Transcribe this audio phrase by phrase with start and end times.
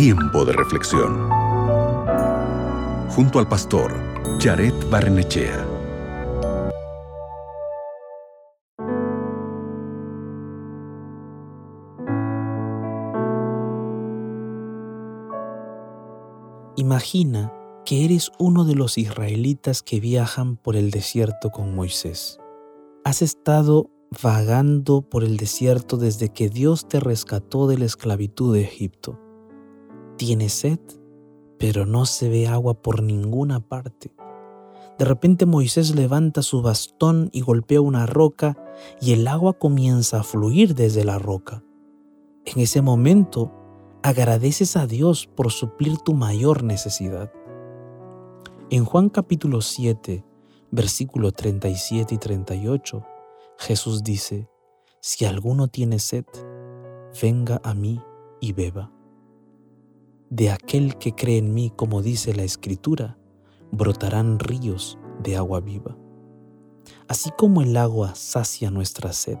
[0.00, 1.28] Tiempo de reflexión.
[3.08, 3.92] Junto al pastor
[4.38, 5.66] Jared Barnechea.
[16.76, 17.52] Imagina
[17.84, 22.38] que eres uno de los israelitas que viajan por el desierto con Moisés.
[23.04, 23.90] Has estado
[24.22, 29.18] vagando por el desierto desde que Dios te rescató de la esclavitud de Egipto.
[30.18, 30.80] Tienes sed,
[31.60, 34.12] pero no se ve agua por ninguna parte.
[34.98, 38.58] De repente Moisés levanta su bastón y golpea una roca
[39.00, 41.62] y el agua comienza a fluir desde la roca.
[42.44, 43.52] En ese momento
[44.02, 47.32] agradeces a Dios por suplir tu mayor necesidad.
[48.70, 50.24] En Juan capítulo 7,
[50.72, 53.06] versículo 37 y 38,
[53.56, 54.48] Jesús dice,
[55.00, 56.24] si alguno tiene sed,
[57.22, 58.00] venga a mí
[58.40, 58.97] y beba.
[60.30, 63.16] De aquel que cree en mí, como dice la Escritura,
[63.72, 65.96] brotarán ríos de agua viva.
[67.08, 69.38] Así como el agua sacia nuestra sed,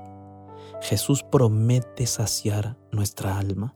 [0.80, 3.74] Jesús promete saciar nuestra alma.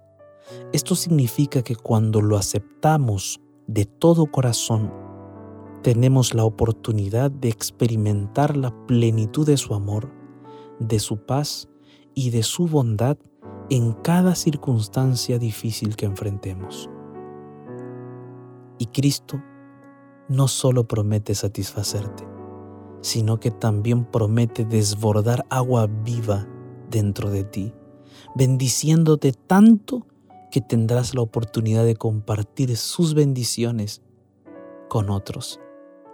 [0.73, 4.91] Esto significa que cuando lo aceptamos de todo corazón,
[5.83, 10.11] tenemos la oportunidad de experimentar la plenitud de su amor,
[10.79, 11.69] de su paz
[12.15, 13.19] y de su bondad
[13.69, 16.89] en cada circunstancia difícil que enfrentemos.
[18.83, 19.41] Y Cristo
[20.29, 22.25] no solo promete satisfacerte,
[23.01, 26.49] sino que también promete desbordar agua viva
[26.91, 27.73] dentro de ti,
[28.35, 30.09] bendiciéndote tanto
[30.51, 34.03] que tendrás la oportunidad de compartir sus bendiciones
[34.89, 35.61] con otros.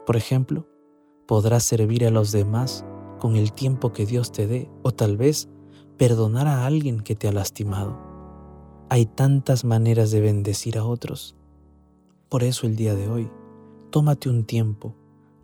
[0.05, 0.69] Por ejemplo,
[1.27, 2.85] podrás servir a los demás
[3.19, 5.49] con el tiempo que Dios te dé o tal vez
[5.97, 7.99] perdonar a alguien que te ha lastimado.
[8.91, 11.35] Hay tantas maneras de bendecir a otros.
[12.29, 13.31] Por eso el día de hoy,
[13.91, 14.95] tómate un tiempo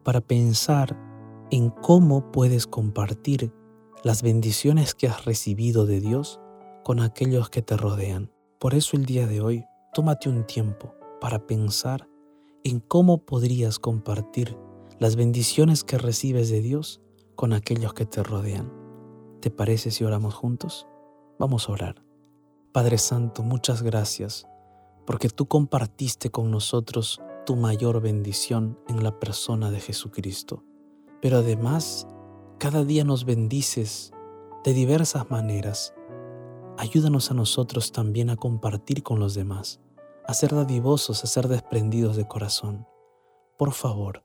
[0.03, 0.99] para pensar
[1.51, 3.53] en cómo puedes compartir
[4.03, 6.41] las bendiciones que has recibido de Dios
[6.85, 8.31] con aquellos que te rodean.
[8.59, 9.65] Por eso el día de hoy,
[9.95, 12.07] tómate un tiempo para pensar
[12.65, 14.59] en cómo podrías compartir
[14.99, 17.01] las bendiciones que recibes de Dios
[17.35, 18.71] con aquellos que te rodean.
[19.41, 20.87] ¿Te parece si oramos juntos?
[21.39, 22.05] Vamos a orar.
[22.73, 24.47] Padre Santo, muchas gracias
[25.07, 30.65] porque tú compartiste con nosotros tu mayor bendición en la persona de Jesucristo.
[31.21, 32.07] Pero además,
[32.59, 34.13] cada día nos bendices
[34.65, 35.95] de diversas maneras
[36.77, 39.81] ayúdanos a nosotros también a compartir con los demás,
[40.27, 42.87] a ser dadivosos, a ser desprendidos de corazón.
[43.57, 44.25] Por favor,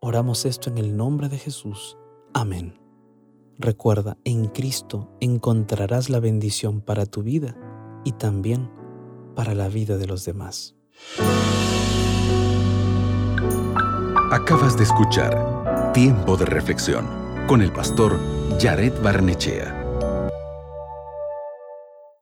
[0.00, 1.96] oramos esto en el nombre de Jesús.
[2.34, 2.80] Amén.
[3.58, 7.56] Recuerda, en Cristo encontrarás la bendición para tu vida
[8.04, 8.70] y también
[9.36, 10.74] para la vida de los demás.
[14.32, 17.06] Acabas de escuchar Tiempo de Reflexión
[17.46, 18.18] con el pastor
[18.58, 19.85] Jared Barnechea.